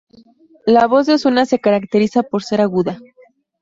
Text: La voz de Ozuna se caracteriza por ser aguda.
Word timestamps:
La 0.65 0.87
voz 0.87 1.05
de 1.05 1.13
Ozuna 1.13 1.45
se 1.45 1.59
caracteriza 1.59 2.23
por 2.23 2.41
ser 2.41 2.59
aguda. 2.61 2.97